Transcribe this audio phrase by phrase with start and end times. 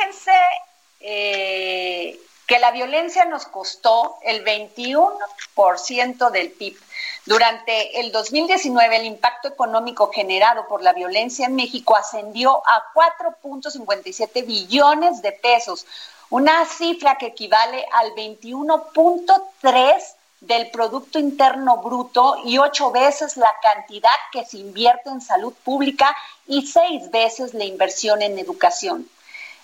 [0.00, 0.32] Fíjense
[1.00, 6.78] eh, que la violencia nos costó el 21% del PIB.
[7.26, 14.46] Durante el 2019, el impacto económico generado por la violencia en México ascendió a 4.57
[14.46, 15.84] billones de pesos,
[16.30, 20.02] una cifra que equivale al 21.3
[20.40, 26.16] del Producto Interno Bruto y ocho veces la cantidad que se invierte en salud pública
[26.46, 29.06] y seis veces la inversión en educación.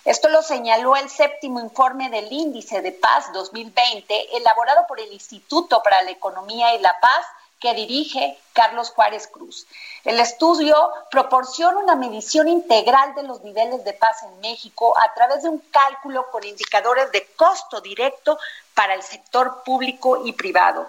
[0.07, 5.83] Esto lo señaló el séptimo informe del Índice de Paz 2020, elaborado por el Instituto
[5.83, 7.25] para la Economía y la Paz
[7.59, 9.67] que dirige Carlos Juárez Cruz.
[10.05, 10.77] El estudio
[11.11, 15.59] proporciona una medición integral de los niveles de paz en México a través de un
[15.71, 18.39] cálculo con indicadores de costo directo
[18.73, 20.87] para el sector público y privado.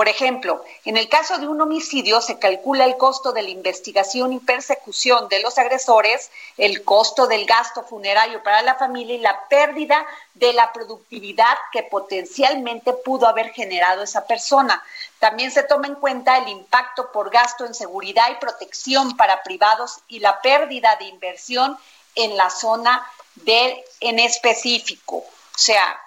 [0.00, 4.32] Por ejemplo, en el caso de un homicidio se calcula el costo de la investigación
[4.32, 9.46] y persecución de los agresores, el costo del gasto funerario para la familia y la
[9.50, 14.82] pérdida de la productividad que potencialmente pudo haber generado esa persona.
[15.18, 19.98] También se toma en cuenta el impacto por gasto en seguridad y protección para privados
[20.08, 21.76] y la pérdida de inversión
[22.14, 25.16] en la zona de en específico.
[25.16, 26.00] O sea,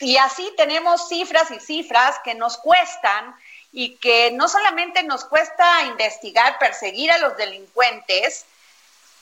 [0.00, 3.36] y así tenemos cifras y cifras que nos cuestan
[3.72, 8.46] y que no solamente nos cuesta investigar, perseguir a los delincuentes,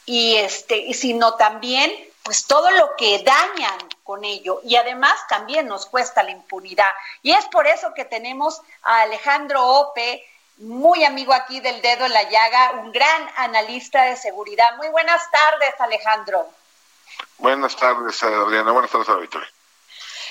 [0.08, 5.86] y este, sino también pues todo lo que dañan con ello y además también nos
[5.86, 6.90] cuesta la impunidad.
[7.22, 12.12] Y es por eso que tenemos a Alejandro Ope, muy amigo aquí del dedo en
[12.12, 14.76] la llaga, un gran analista de seguridad.
[14.78, 16.48] Muy buenas tardes, Alejandro.
[17.36, 18.72] Buenas tardes, Adriana.
[18.72, 19.48] Buenas tardes, Victoria.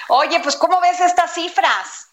[0.07, 2.09] Oye, pues ¿cómo ves estas cifras?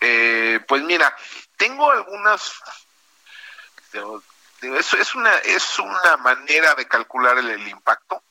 [0.00, 1.14] Eh, pues mira,
[1.56, 2.60] tengo algunas...
[4.62, 8.22] Es, una, es una manera de calcular el, impacto.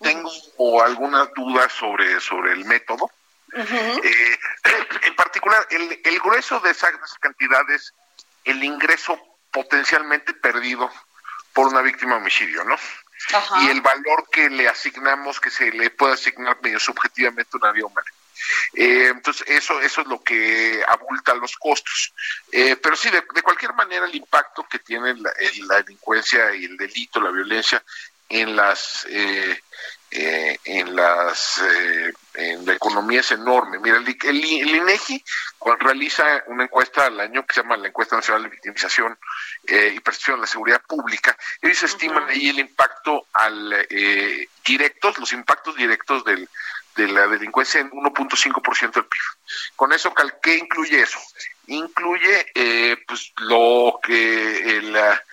[0.00, 3.10] Tengo algunas dudas sobre, sobre el método.
[3.54, 4.38] Eh,
[5.02, 7.94] en particular, el, el grueso de esas cantidades,
[8.44, 9.18] el ingreso
[9.50, 10.90] potencialmente perdido
[11.52, 12.76] por una víctima de homicidio, ¿no?
[13.62, 17.72] Y el valor que le asignamos, que se le puede asignar medio subjetivamente a una
[17.72, 17.86] vida.
[18.74, 22.12] Eh, entonces, eso, eso es lo que abulta los costos.
[22.50, 27.20] Eh, pero sí, de, cualquier manera, el impacto que tiene la, delincuencia y el delito,
[27.20, 27.82] la violencia
[28.28, 29.60] en las eh,
[30.14, 33.78] eh, en las eh, en la economía es enorme.
[33.78, 35.24] Mira, el, el, INEGI
[35.80, 39.18] realiza una encuesta al año que se llama la encuesta nacional de victimización
[39.66, 41.34] eh, y percepción de la seguridad pública.
[41.62, 43.86] Ellos estiman ahí el impacto al
[44.62, 46.46] directos, los impactos directos del,
[46.94, 49.20] de la delincuencia en 1.5% del PIB.
[49.76, 50.12] Con eso,
[50.42, 51.20] ¿qué incluye eso?
[51.68, 52.52] Incluye
[53.06, 55.24] pues lo que la,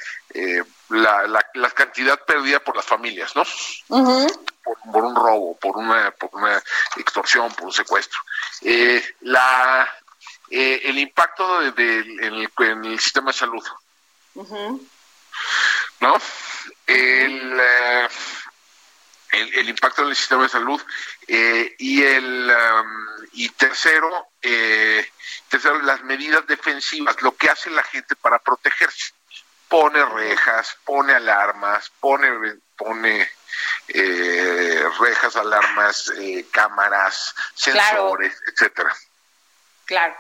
[0.90, 3.44] la, la, cantidad perdida por las familias, ¿no?
[4.92, 6.62] por, un robo, por una, por una
[6.98, 8.20] extorsión, por un secuestro.
[8.62, 9.90] Eh, la,
[10.50, 13.64] eh, el impacto de, en, el, sistema de salud.
[16.00, 16.16] ¿No?
[16.88, 18.08] El, eh,
[19.32, 20.82] el, el, impacto en el sistema de salud
[21.28, 24.30] y el um, y tercero,
[25.50, 29.14] tercero las medidas defensivas, lo que hace la gente para protegerse.
[29.70, 33.30] Pone rejas, pone alarmas, pone pone
[33.90, 38.96] eh, rejas, alarmas, eh, cámaras, sensores, etcétera.
[39.86, 40.16] Claro.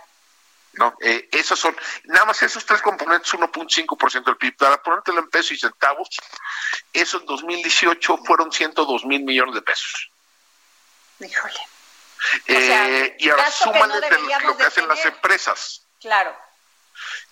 [0.73, 0.95] ¿no?
[1.01, 4.57] Eh, esos son, nada más esos tres componentes, 1.5% del PIB.
[4.57, 6.09] Para ponértelo en pesos y centavos,
[6.93, 10.11] esos en 2018 fueron 102 mil millones de pesos.
[11.19, 11.59] Híjole.
[12.47, 14.09] Eh, y ahora súmale
[14.43, 15.85] lo que hacen las empresas.
[15.99, 16.35] Claro.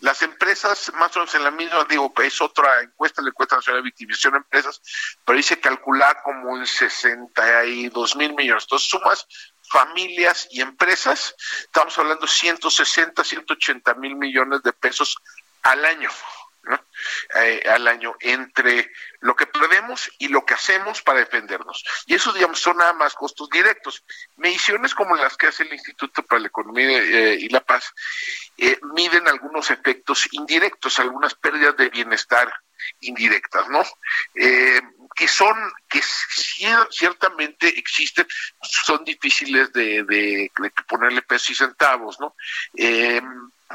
[0.02, 3.82] Las empresas, más o menos en la misma, digo, es otra encuesta, la encuesta nacional
[3.82, 4.82] de victimización de empresas,
[5.26, 8.64] pero dice calcular como en 62 mil millones.
[8.64, 9.28] Entonces sumas
[9.70, 15.18] familias y empresas, estamos hablando 160, 180 mil millones de pesos
[15.64, 16.10] al año.
[17.36, 21.84] Eh, al año entre lo que perdemos y lo que hacemos para defendernos.
[22.06, 24.04] Y eso, digamos, son nada más costos directos.
[24.38, 27.94] Mediciones como las que hace el Instituto para la Economía eh, y la Paz
[28.58, 32.52] eh, miden algunos efectos indirectos, algunas pérdidas de bienestar
[33.02, 33.84] indirectas, ¿no?
[34.36, 34.82] Eh,
[35.16, 35.56] que son,
[35.90, 36.02] que
[36.90, 38.28] ciertamente existen,
[38.62, 40.52] son difíciles de, de,
[40.88, 42.36] ponerle pesos y centavos, ¿no?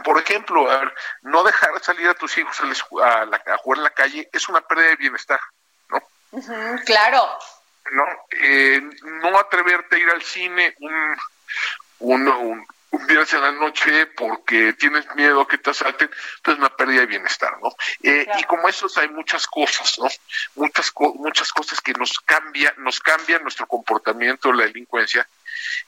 [0.04, 2.58] Por ejemplo, a ver, no dejar salir a tus hijos
[3.02, 5.40] a, a, jugar en la calle es una pérdida de bienestar,
[5.90, 6.02] ¿no?
[6.84, 7.38] claro.
[7.90, 11.16] No, eh, no atreverte a ir al cine un,
[11.98, 12.66] un, un,
[13.06, 16.10] viernes en la noche porque tienes miedo a que te asalten,
[16.42, 17.70] pues una pérdida de bienestar, ¿no?
[18.02, 20.08] Eh, y como esos hay muchas cosas, ¿no?
[20.54, 25.26] Muchas muchas cosas que nos cambian, nos cambian nuestro comportamiento, la delincuencia,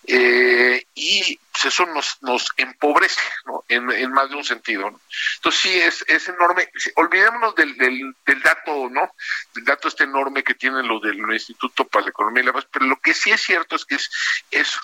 [0.07, 3.65] eh, y pues eso nos, nos empobrece, ¿no?
[3.69, 5.01] En, en, más de un sentido, ¿no?
[5.37, 6.69] Entonces sí, es, es enorme.
[6.97, 9.15] Olvidémonos del, del, del dato, ¿no?
[9.55, 12.67] Del dato este enorme que tienen los del Instituto para la Economía y la Paz,
[12.71, 14.11] pero lo que sí es cierto es que es,
[14.51, 14.79] es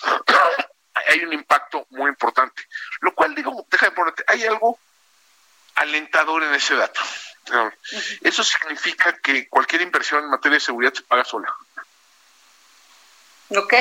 [1.07, 2.63] hay un impacto muy importante.
[3.01, 4.79] Lo cual, digo, deja de ponerte, hay algo
[5.75, 7.01] alentador en ese dato.
[8.21, 11.53] Eso significa que cualquier inversión en materia de seguridad se paga sola.
[13.49, 13.73] Ok.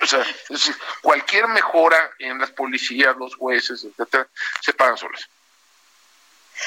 [0.00, 4.26] O sea, es decir, cualquier mejora en las policías, los jueces, etcétera,
[4.60, 5.28] se pagan solas.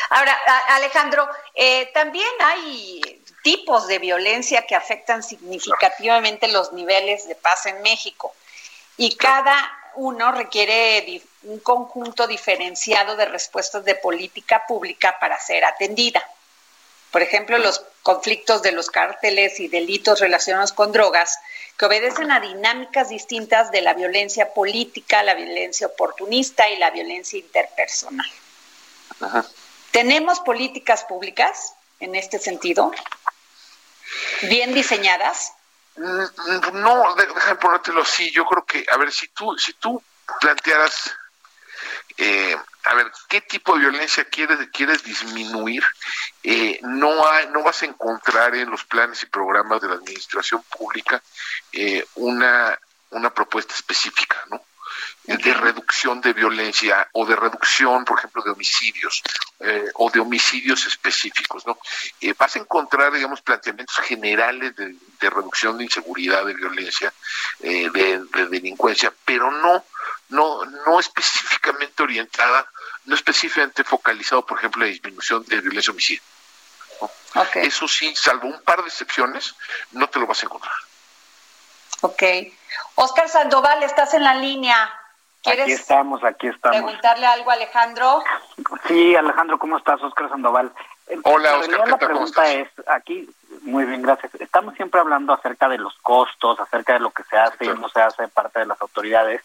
[0.09, 0.33] Ahora,
[0.69, 7.81] Alejandro, eh, también hay tipos de violencia que afectan significativamente los niveles de paz en
[7.81, 8.33] México
[8.97, 16.23] y cada uno requiere un conjunto diferenciado de respuestas de política pública para ser atendida.
[17.11, 21.39] Por ejemplo, los conflictos de los cárteles y delitos relacionados con drogas,
[21.77, 27.39] que obedecen a dinámicas distintas de la violencia política, la violencia oportunista y la violencia
[27.39, 28.29] interpersonal.
[29.91, 32.91] ¿Tenemos políticas públicas en este sentido?
[34.43, 35.53] ¿Bien diseñadas?
[35.97, 38.31] Mm, no, déjame ponértelo así.
[38.31, 40.01] Yo creo que, a ver, si tú, si tú
[40.39, 41.11] plantearas,
[42.17, 45.83] eh, a ver, ¿qué tipo de violencia quieres, quieres disminuir?
[46.43, 50.63] Eh, no, hay, no vas a encontrar en los planes y programas de la administración
[50.63, 51.21] pública
[51.71, 52.77] eh, una,
[53.11, 54.61] una propuesta específica, ¿no?
[55.27, 59.23] De reducción de violencia o de reducción, por ejemplo, de homicidios
[59.59, 61.79] eh, o de homicidios específicos, ¿no?
[62.21, 67.11] Eh, vas a encontrar, digamos, planteamientos generales de, reducción de inseguridad, de violencia,
[67.61, 69.83] eh, de, delincuencia, pero no,
[70.29, 72.69] no, no específicamente orientada,
[73.05, 76.21] no específicamente focalizado, por ejemplo, en la disminución de violencia homicidio.
[77.55, 79.55] Eso sí, salvo un par de excepciones,
[79.91, 80.75] no te lo vas a encontrar.
[82.01, 82.23] Ok.
[82.95, 85.04] Oscar Sandoval, estás en la línea.
[85.47, 86.77] Aquí estamos, aquí estamos.
[86.77, 88.23] ¿Preguntarle algo a Alejandro?
[88.87, 90.01] Sí, Alejandro, ¿cómo estás?
[90.01, 90.71] Oscar Sandoval.
[91.23, 91.87] Hola, Oscar.
[91.87, 93.29] la pregunta es, aquí,
[93.61, 94.33] muy bien, gracias.
[94.35, 97.89] Estamos siempre hablando acerca de los costos, acerca de lo que se hace y no
[97.89, 99.41] se hace parte de las autoridades.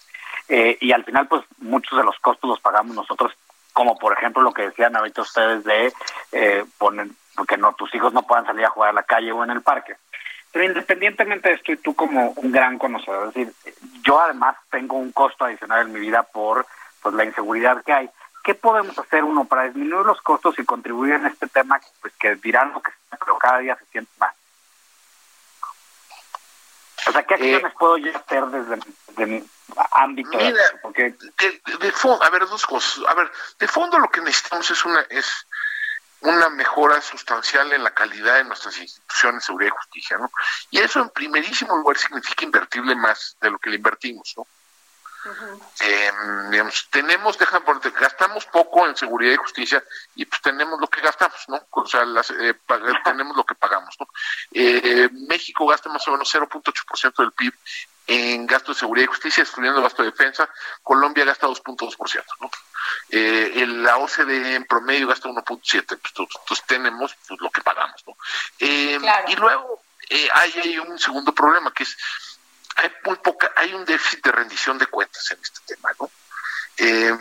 [0.48, 3.32] Eh, y al final, pues, muchos de los costos los pagamos nosotros,
[3.72, 5.92] como por ejemplo lo que decían ahorita ustedes de
[6.32, 7.08] eh, poner,
[7.46, 9.62] que no, tus hijos no puedan salir a jugar a la calle o en el
[9.62, 9.96] parque.
[10.52, 13.54] Pero independientemente de esto, y tú como un gran conocedor, es decir,
[14.02, 16.66] yo además tengo un costo adicional en mi vida por
[17.02, 18.10] pues la inseguridad que hay.
[18.42, 22.36] ¿Qué podemos hacer uno para disminuir los costos y contribuir en este tema pues que
[22.36, 24.34] dirán lo que sea, pero cada día se siente más?
[27.06, 29.44] O sea, ¿qué acciones puedo yo hacer desde, mi
[29.92, 30.36] ámbito?
[30.36, 31.14] Mira, Porque...
[31.80, 33.04] de, fondo, a ver, dos cosas.
[33.08, 35.46] A ver, de fondo lo que necesitamos es una es
[36.22, 40.30] una mejora sustancial en la calidad de nuestras instituciones de seguridad y justicia, ¿no?
[40.70, 44.46] Y eso en primerísimo lugar significa invertirle más de lo que le invertimos, ¿no?
[45.82, 46.10] eh,
[46.50, 49.84] digamos, tenemos, ponerte, gastamos poco en seguridad y justicia
[50.14, 51.60] y pues tenemos lo que gastamos, ¿no?
[51.70, 52.54] O sea, las, eh,
[53.04, 54.08] tenemos lo que pagamos, ¿no?
[54.52, 57.52] Eh, México gasta más o menos 0.8% del PIB
[58.06, 60.48] en gasto de seguridad y justicia, excluyendo gasto de defensa.
[60.82, 62.50] Colombia gasta 2.2%, ¿no?
[63.10, 68.16] Eh, la OCDE en promedio gasta 1.7%, pues, entonces tenemos pues, lo que pagamos, ¿no?
[68.58, 71.96] Eh, y luego eh, hay, hay un segundo problema que es
[72.76, 76.10] hay muy poca, hay un déficit de rendición de cuentas en este tema, ¿no?
[76.76, 77.16] Eh,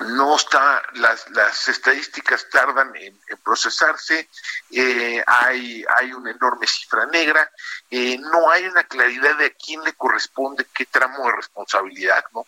[0.00, 4.28] no está, las, las estadísticas tardan en, procesarse,
[4.70, 7.50] eh, hay, hay una enorme cifra negra,
[7.90, 12.46] eh, no hay una claridad de a quién le corresponde qué tramo de responsabilidad, ¿no?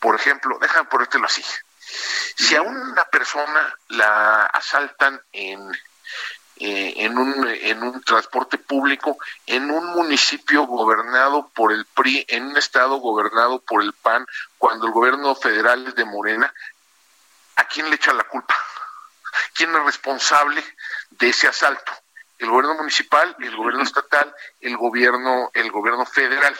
[0.00, 1.44] Por ejemplo, déjame ponértelo así.
[2.36, 5.72] Si a una persona la asaltan en,
[6.56, 12.46] eh, en, un, en un transporte público en un municipio gobernado por el PRI, en
[12.46, 14.26] un estado gobernado por el PAN,
[14.58, 16.52] cuando el gobierno federal es de Morena,
[17.56, 18.56] ¿a quién le echa la culpa?
[19.54, 20.62] ¿Quién es responsable
[21.10, 21.92] de ese asalto?
[22.38, 26.58] El gobierno municipal, el gobierno estatal, el gobierno, el gobierno federal.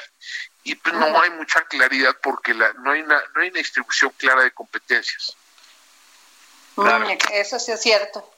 [0.68, 4.12] Y pues no hay mucha claridad porque la, no, hay una, no hay una distribución
[4.18, 5.34] clara de competencias.
[6.74, 7.06] Claro.
[7.32, 8.30] Eso sí es cierto.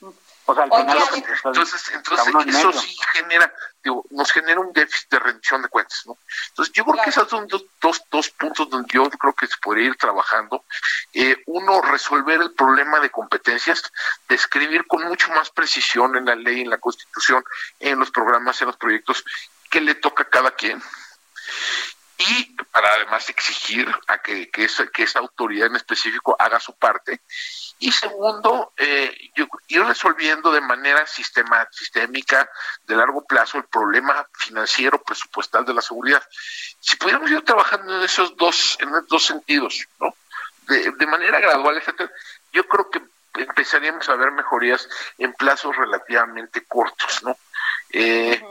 [0.47, 6.19] entonces, entonces eso sí genera, digo, nos genera un déficit de rendición de cuentas, ¿no?
[6.51, 9.57] Entonces yo creo que esos son dos, dos, dos, puntos donde yo creo que se
[9.61, 10.65] podría ir trabajando.
[11.13, 13.83] Eh, uno, resolver el problema de competencias,
[14.29, 17.43] describir con mucho más precisión en la ley, en la constitución,
[17.81, 19.25] en los programas, en los proyectos,
[19.69, 20.81] qué le toca a cada quien
[22.21, 26.77] y para además exigir a que, que, esa, que esa autoridad en específico haga su
[26.77, 27.23] parte.
[27.79, 29.31] Y segundo, eh,
[29.69, 32.51] ir resolviendo de manera sistemática, sistémica,
[32.87, 36.23] de largo plazo, el problema financiero presupuestal de la seguridad.
[36.79, 40.15] Si pudiéramos ir trabajando en esos dos, en esos dos sentidos, ¿no?
[40.69, 42.11] De, de manera gradual, etcétera,
[42.53, 43.03] yo creo que
[43.35, 44.87] empezaríamos a ver mejorías
[45.17, 47.37] en plazos relativamente cortos, ¿no?
[47.91, 48.43] Eh,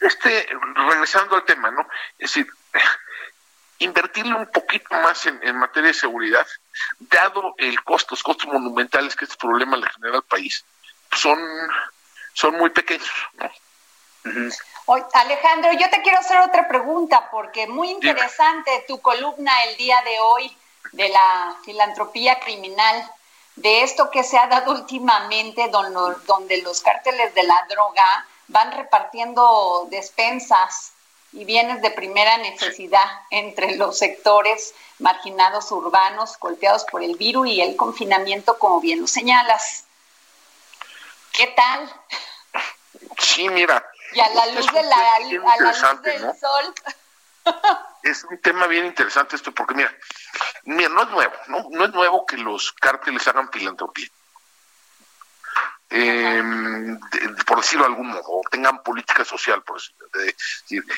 [0.00, 1.88] este, regresando al tema, ¿no?
[2.18, 2.46] Es decir,
[3.78, 6.46] invertirle un poquito más en, materia de seguridad,
[6.98, 10.64] dado el costo, los costos monumentales que este problema le genera al país,
[11.12, 11.38] son,
[12.32, 13.10] son muy pequeños.
[15.14, 20.18] Alejandro, yo te quiero hacer otra pregunta, porque muy interesante tu columna el día de
[20.20, 20.56] hoy
[20.92, 23.10] de la filantropía criminal,
[23.56, 29.86] de esto que se ha dado últimamente, donde los cárteles de la droga van repartiendo
[29.90, 30.92] despensas
[31.36, 37.60] y bienes de primera necesidad entre los sectores marginados urbanos golpeados por el virus y
[37.60, 39.84] el confinamiento, como bien lo señalas.
[41.32, 41.92] ¿Qué tal?
[43.18, 43.84] Sí, mira.
[44.14, 46.74] Y a la luz, de la, a la luz del sol.
[48.02, 49.94] es un tema bien interesante esto, porque mira,
[50.64, 51.66] mira, no es nuevo, ¿no?
[51.70, 54.08] No es nuevo que los cárteles hagan filantropía
[55.88, 56.42] eh,
[57.46, 59.80] por decirlo de algún modo, tengan política social, por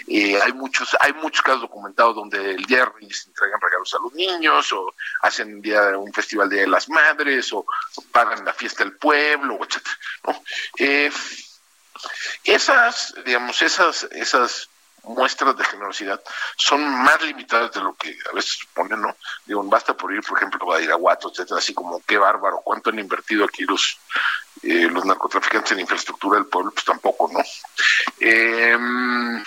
[0.06, 4.02] eh, hay muchos, hay muchos casos documentados donde el día de se entregan regalos a
[4.02, 7.66] los niños, o hacen día un festival de las madres, o,
[8.12, 9.96] pagan la fiesta del pueblo, etcétera,
[10.78, 11.12] eh,
[12.44, 14.70] esas, digamos, esas, esas
[15.08, 16.22] muestras de generosidad
[16.56, 19.16] son más limitadas de lo que a veces supone, ¿no?
[19.44, 22.98] Digo, basta por ir, por ejemplo, a Iraguato, etcétera, así como qué bárbaro, cuánto han
[22.98, 23.98] invertido aquí los,
[24.62, 27.40] eh, los narcotraficantes en infraestructura del pueblo, pues tampoco, ¿no?
[28.20, 29.44] Em,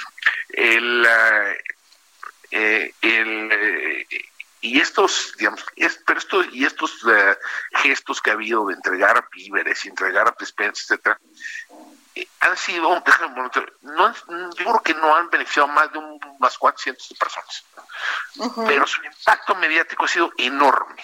[0.50, 1.08] el,
[2.52, 4.08] eh, el,
[4.62, 5.66] y estos, digamos,
[6.06, 7.38] pero estos, y estos eh,
[7.82, 11.20] gestos que ha habido de entregar víveres entregar despensas, etcétera,
[12.40, 13.50] han sido, déjame
[13.82, 17.64] no, yo creo que no han beneficiado más de unas cuantas cientos de personas,
[18.68, 21.04] pero su impacto mediático ha sido enorme.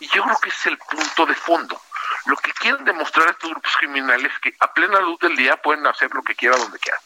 [0.00, 1.80] Y yo creo que es el punto de fondo.
[2.26, 5.86] Lo que quieren demostrar estos grupos criminales es que a plena luz del día pueden
[5.86, 7.00] hacer lo que quieran donde quieran.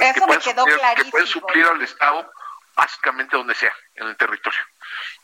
[0.00, 1.04] Eso que me quedó suplir, clarísimo.
[1.04, 2.32] Que pueden suplir al Estado
[2.74, 4.60] básicamente donde sea, en el territorio.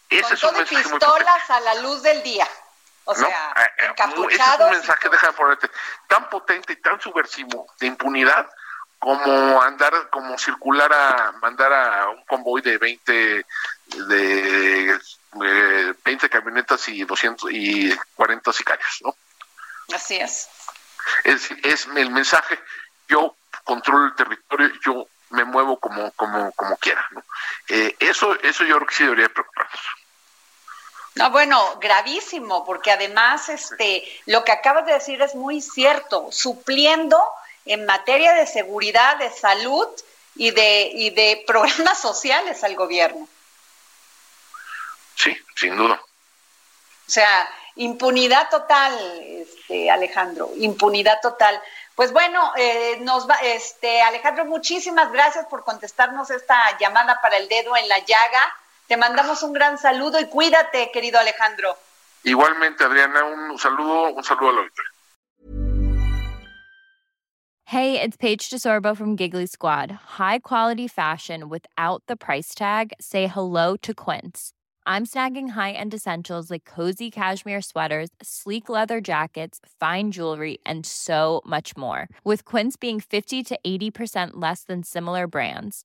[0.08, 2.46] Ese es un mensaje pistolas a la luz del día.
[3.10, 3.92] O sea, eh, eh,
[4.30, 5.70] ese es un mensaje, déjame ponerte,
[6.08, 8.46] tan potente y tan subversivo de impunidad
[8.98, 13.46] como andar, como circular a mandar a un convoy de 20
[13.86, 15.00] de
[16.04, 19.16] 20 camionetas y 200 y 40 sicarios, ¿no?
[19.94, 20.50] Así es.
[21.24, 22.60] Es, es el mensaje,
[23.08, 27.22] yo controlo el territorio, yo me muevo como como como quiera, ¿no?
[27.68, 29.80] Eh, eso eso yo creo que sí debería preocuparnos.
[31.18, 37.20] No, bueno, gravísimo, porque además este lo que acabas de decir es muy cierto, supliendo
[37.64, 39.88] en materia de seguridad, de salud
[40.36, 43.28] y de y de programas sociales al gobierno.
[45.16, 46.00] Sí, sin duda.
[46.00, 51.60] O sea, impunidad total, este, Alejandro, impunidad total.
[51.96, 57.48] Pues bueno, eh, nos va, este, Alejandro, muchísimas gracias por contestarnos esta llamada para el
[57.48, 58.56] dedo en la llaga.
[58.88, 61.76] Te mandamos un gran saludo y cuídate, querido Alejandro.
[62.24, 64.92] Igualmente, Adriana, un saludo, un saludo a la auditoría.
[67.66, 69.90] Hey, it's Paige DeSorbo from Giggly Squad.
[70.18, 72.94] High quality fashion without the price tag.
[72.98, 74.52] Say hello to Quince.
[74.86, 81.42] I'm snagging high-end essentials like cozy cashmere sweaters, sleek leather jackets, fine jewelry, and so
[81.44, 82.08] much more.
[82.24, 85.84] With Quince being 50 to 80% less than similar brands.